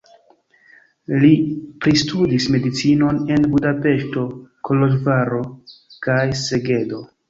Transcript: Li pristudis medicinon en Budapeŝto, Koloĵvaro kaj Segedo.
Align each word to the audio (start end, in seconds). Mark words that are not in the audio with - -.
Li 1.23 1.29
pristudis 1.85 2.49
medicinon 2.57 3.23
en 3.37 3.47
Budapeŝto, 3.55 4.27
Koloĵvaro 4.73 5.47
kaj 6.09 6.23
Segedo. 6.47 7.09